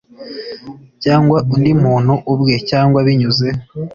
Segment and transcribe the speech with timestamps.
[1.03, 3.49] cyangwa undi muntu ubwe cyangwa binyuze